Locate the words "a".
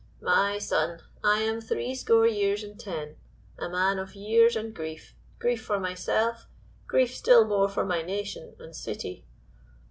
3.59-3.69